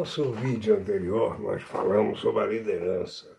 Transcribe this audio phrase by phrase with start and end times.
[0.00, 3.36] nosso vídeo anterior, nós falamos sobre a liderança.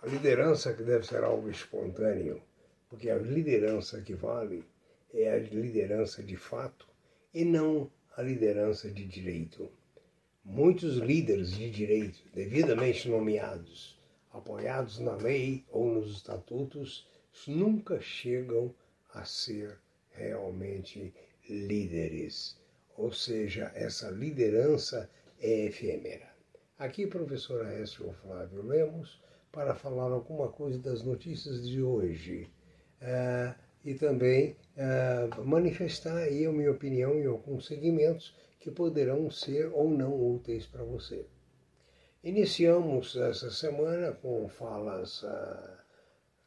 [0.00, 2.40] A liderança que deve ser algo espontâneo,
[2.88, 4.64] porque a liderança que vale
[5.12, 6.86] é a liderança de fato
[7.34, 9.68] e não a liderança de direito.
[10.44, 14.00] Muitos líderes de direito, devidamente nomeados,
[14.32, 17.08] apoiados na lei ou nos estatutos,
[17.44, 18.72] nunca chegam
[19.12, 19.80] a ser
[20.12, 21.12] realmente
[21.50, 22.56] líderes.
[22.96, 25.10] Ou seja, essa liderança
[25.42, 26.30] é efêmera.
[26.78, 29.20] Aqui, professor Aécio Flávio Lemos,
[29.50, 32.48] para falar alguma coisa das notícias de hoje
[33.02, 39.70] uh, e também uh, manifestar aí a minha opinião em alguns segmentos que poderão ser
[39.74, 41.26] ou não úteis para você.
[42.24, 45.82] Iniciamos essa semana com falas uh,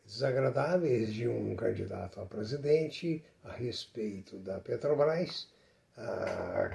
[0.06, 5.54] desagradáveis de um candidato a presidente a respeito da Petrobras
[5.98, 6.70] ah,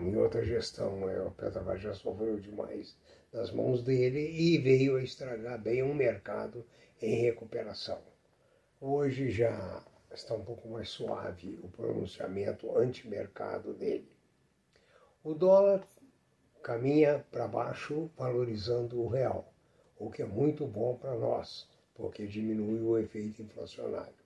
[0.00, 2.94] em outra gestão é, o Petrobras já sofreu demais
[3.32, 6.64] nas mãos dele e veio a estragar bem um mercado
[7.00, 7.98] em recuperação.
[8.78, 14.10] Hoje já está um pouco mais suave o pronunciamento anti-mercado dele.
[15.24, 15.86] O dólar
[16.62, 19.50] caminha para baixo, valorizando o real,
[19.98, 24.17] o que é muito bom para nós, porque diminui o efeito inflacionário.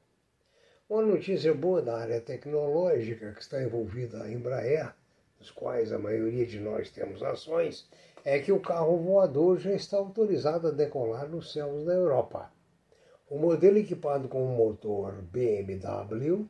[0.89, 4.93] Uma notícia boa da área tecnológica que está envolvida a Embraer,
[5.39, 7.89] dos quais a maioria de nós temos ações,
[8.25, 12.53] é que o carro voador já está autorizado a decolar nos céus da Europa.
[13.31, 16.49] O modelo equipado com um motor BMW, uh,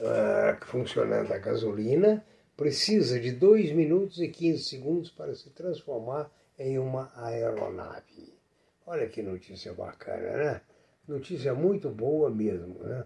[0.00, 2.24] ah, funcionando a gasolina,
[2.56, 8.32] precisa de 2 minutos e 15 segundos para se transformar em uma aeronave.
[8.86, 10.60] Olha que notícia bacana, né?
[11.08, 13.04] Notícia muito boa mesmo, né?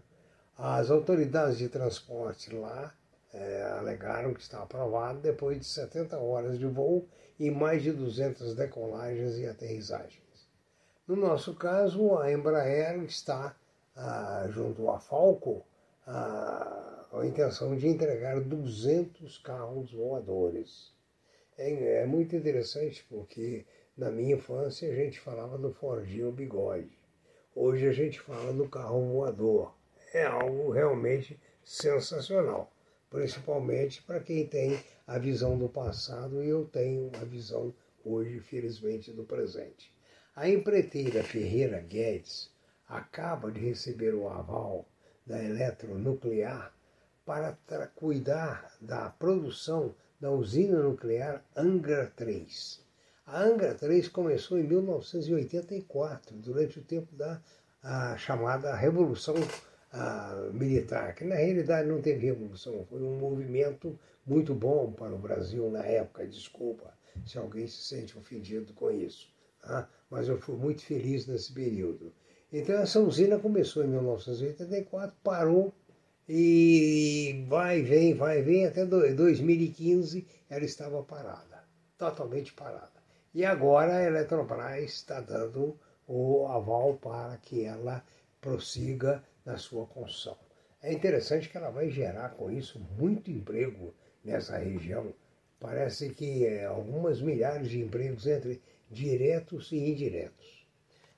[0.58, 2.94] As autoridades de transporte lá
[3.30, 7.06] é, alegaram que está aprovado depois de 70 horas de voo
[7.38, 10.22] e mais de 200 decolagens e aterrissagens.
[11.06, 13.54] No nosso caso, a Embraer está,
[13.94, 15.62] ah, junto à Falco,
[16.06, 20.91] ah, com a intenção de entregar 200 carros voadores.
[21.58, 26.97] É, é muito interessante porque na minha infância a gente falava do Fordinho Bigode.
[27.54, 29.75] Hoje a gente fala do carro voador
[30.12, 32.72] é algo realmente sensacional,
[33.11, 37.75] principalmente para quem tem a visão do passado e eu tenho a visão
[38.05, 39.93] hoje, felizmente, do presente.
[40.34, 42.50] A empreiteira Ferreira Guedes
[42.89, 44.87] acaba de receber o aval
[45.27, 46.73] da Eletronuclear
[47.25, 52.81] para cuidar da produção da usina nuclear Angra 3.
[53.27, 57.43] A Angra 3 começou em 1984, durante o tempo da
[58.17, 59.34] chamada Revolução
[60.52, 65.70] militar, que na realidade não teve revolução, foi um movimento muito bom para o Brasil
[65.70, 69.28] na época, desculpa se alguém se sente ofendido com isso,
[69.60, 69.88] tá?
[70.10, 72.12] mas eu fui muito feliz nesse período.
[72.52, 75.72] Então essa usina começou em 1984, parou
[76.28, 81.64] e vai, vem, vai, vem, até 2015 ela estava parada,
[81.96, 82.96] totalmente parada.
[83.34, 88.02] E agora a Eletrobras está dando o aval para que ela
[88.40, 90.36] prossiga na sua construção.
[90.82, 95.14] É interessante que ela vai gerar com isso muito emprego nessa região.
[95.58, 100.66] Parece que é, algumas milhares de empregos entre diretos e indiretos.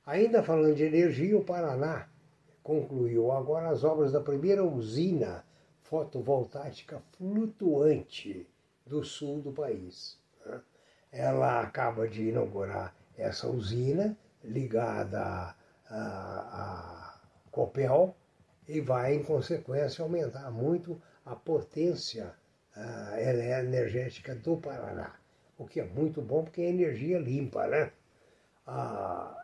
[0.07, 2.09] Ainda falando de energia, o Paraná
[2.63, 5.45] concluiu agora as obras da primeira usina
[5.83, 8.47] fotovoltaica flutuante
[8.87, 10.19] do sul do país.
[10.45, 10.61] Né?
[11.11, 15.55] Ela acaba de inaugurar essa usina ligada a,
[15.91, 18.15] a Copel
[18.69, 22.35] e vai, em consequência, aumentar muito a potência
[22.77, 25.15] uh, energética do Paraná,
[25.57, 27.91] o que é muito bom porque é energia limpa, né?
[28.67, 29.35] Uh,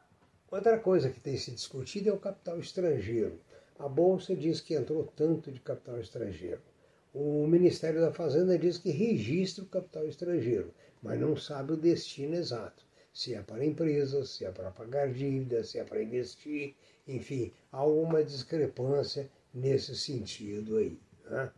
[0.51, 3.41] outra coisa que tem se discutido é o capital estrangeiro.
[3.79, 6.61] A Bolsa diz que entrou tanto de capital estrangeiro.
[7.13, 10.73] O Ministério da Fazenda diz que registra o capital estrangeiro,
[11.03, 12.84] mas não sabe o destino exato.
[13.15, 16.75] Se é para empresas, se é para pagar dívidas, se é para investir,
[17.07, 20.99] enfim, há uma discrepância nesse sentido aí.
[21.31, 21.51] Né?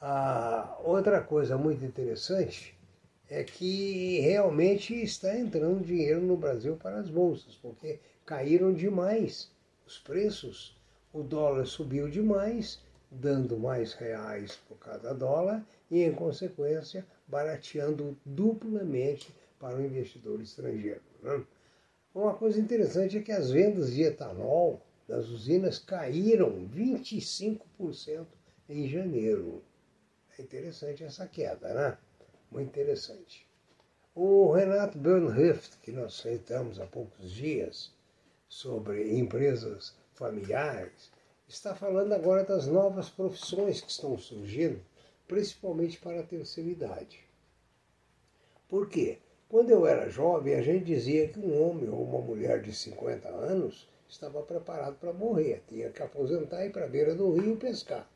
[0.00, 2.74] A outra coisa muito interessante
[3.28, 9.50] é que realmente está entrando dinheiro no Brasil para as bolsas, porque caíram demais
[9.90, 10.76] os preços,
[11.12, 12.78] o dólar subiu demais,
[13.10, 21.02] dando mais reais por cada dólar e, em consequência, barateando duplamente para o investidor estrangeiro.
[21.22, 21.44] Né?
[22.14, 28.26] Uma coisa interessante é que as vendas de etanol das usinas caíram 25%
[28.68, 29.62] em janeiro.
[30.38, 31.98] É interessante essa queda, né?
[32.50, 33.46] Muito interessante.
[34.14, 37.92] O Renato Bernhöft, que nós citamos há poucos dias,
[38.48, 41.12] sobre empresas familiares,
[41.46, 44.80] está falando agora das novas profissões que estão surgindo,
[45.28, 47.20] principalmente para a terceira idade.
[48.68, 49.18] Por quê?
[49.50, 53.28] Quando eu era jovem, a gente dizia que um homem ou uma mulher de 50
[53.30, 57.56] anos estava preparado para morrer, tinha que aposentar e ir para a beira do rio
[57.56, 58.08] pescar.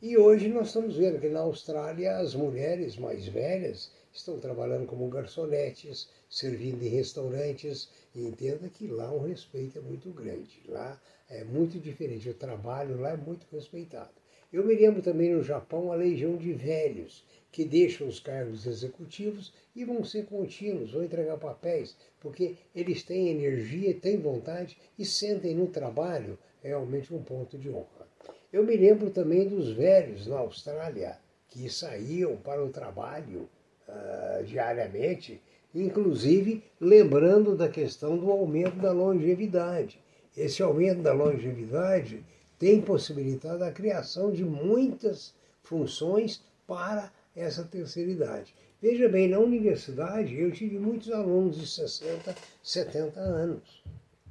[0.00, 5.06] E hoje nós estamos vendo que na Austrália as mulheres mais velhas estão trabalhando como
[5.10, 10.62] garçonetes, servindo em restaurantes, e entenda que lá o respeito é muito grande.
[10.66, 10.98] Lá
[11.28, 14.19] é muito diferente, o trabalho lá é muito respeitado.
[14.52, 19.52] Eu me lembro também no Japão a legião de velhos que deixam os cargos executivos
[19.74, 25.54] e vão ser contínuos, vão entregar papéis, porque eles têm energia, têm vontade e sentem
[25.54, 28.08] no trabalho realmente um ponto de honra.
[28.52, 31.18] Eu me lembro também dos velhos na Austrália
[31.48, 33.48] que saíam para o trabalho
[33.88, 35.40] uh, diariamente,
[35.74, 40.00] inclusive lembrando da questão do aumento da longevidade.
[40.36, 42.24] Esse aumento da longevidade
[42.60, 48.54] tem possibilitado a criação de muitas funções para essa terceira idade.
[48.82, 53.82] Veja bem, na universidade eu tive muitos alunos de 60, 70 anos.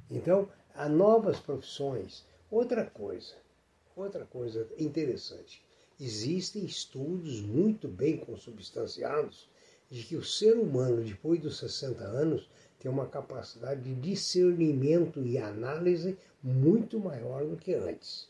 [0.08, 2.24] Então, há novas profissões.
[2.48, 3.34] Outra coisa,
[3.96, 5.60] outra coisa interessante.
[6.00, 9.48] Existem estudos muito bem consubstanciados
[9.90, 12.48] de que o ser humano, depois dos 60 anos,
[12.78, 18.28] tem uma capacidade de discernimento e análise muito maior do que antes.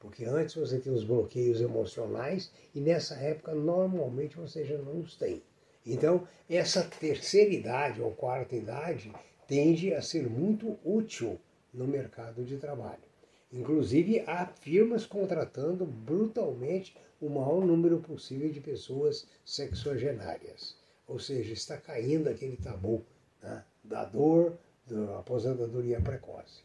[0.00, 5.14] Porque antes você tem os bloqueios emocionais e nessa época normalmente você já não os
[5.14, 5.42] tem.
[5.86, 9.12] Então, essa terceira idade ou quarta idade
[9.46, 11.38] tende a ser muito útil
[11.72, 13.02] no mercado de trabalho.
[13.52, 20.82] Inclusive, há firmas contratando brutalmente o maior número possível de pessoas sexogenárias.
[21.06, 23.04] Ou seja, está caindo aquele tabu
[23.42, 24.56] né, da dor,
[24.86, 26.62] da aposentadoria precoce.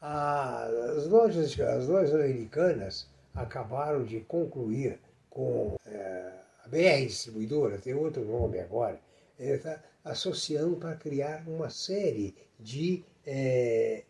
[0.00, 4.98] As lojas, as lojas americanas acabaram de concluir
[5.30, 6.32] com é,
[6.64, 9.00] a BR Distribuidora, tem outro nome agora,
[9.38, 14.04] está associando para criar uma série de é,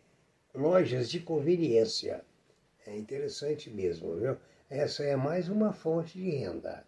[0.53, 2.23] lojas de conveniência.
[2.85, 4.37] É interessante mesmo, viu?
[4.69, 6.83] Essa é mais uma fonte de renda.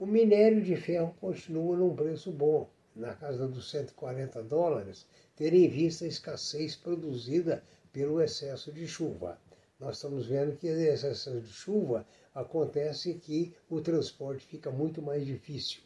[0.00, 5.06] O minério de ferro continua num preço bom, na casa dos 140 dólares,
[5.36, 7.62] tendo em vista a escassez produzida
[7.92, 9.38] pelo excesso de chuva.
[9.78, 15.26] Nós estamos vendo que esse excesso de chuva acontece que o transporte fica muito mais
[15.26, 15.82] difícil,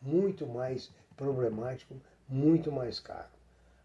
[0.00, 1.94] muito mais problemático,
[2.28, 3.30] muito mais caro.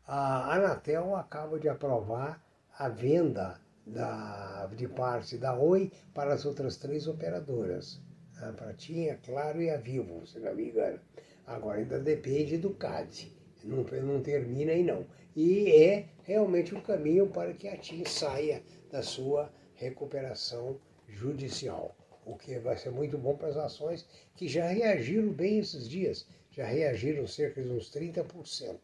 [0.07, 2.43] A Anatel acaba de aprovar
[2.79, 8.01] a venda da, de parte da Oi para as outras três operadoras
[8.41, 10.99] a Pratinha, Claro e a Vivo, se não me engano.
[11.45, 15.05] Agora ainda depende do CAD, não, não termina aí não.
[15.35, 18.61] E é realmente o um caminho para que a TIM saia
[18.91, 21.95] da sua recuperação judicial,
[22.25, 26.27] o que vai ser muito bom para as ações que já reagiram bem esses dias,
[26.51, 28.79] já reagiram cerca de uns 30%.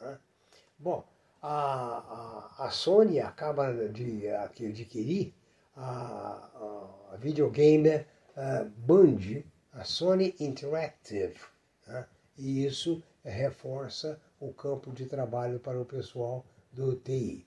[0.00, 0.18] Né?
[0.78, 1.04] Bom,
[1.42, 5.34] a, a, a Sony acaba de adquirir
[5.74, 8.04] a, a, a videogame
[8.78, 11.38] Band, a Sony Interactive,
[11.86, 12.06] né?
[12.38, 17.46] e isso reforça o campo de trabalho para o pessoal do TI.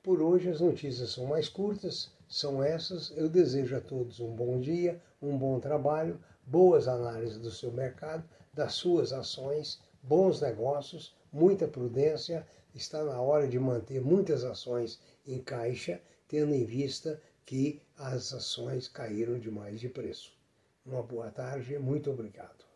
[0.00, 3.10] Por hoje as notícias são mais curtas, são essas.
[3.16, 8.22] Eu desejo a todos um bom dia, um bom trabalho, boas análises do seu mercado,
[8.54, 12.46] das suas ações, bons negócios, muita prudência.
[12.72, 18.88] Está na hora de manter muitas ações em caixa, tendo em vista que as ações
[18.88, 20.36] caíram demais de preço.
[20.84, 22.67] Uma boa tarde, muito obrigado.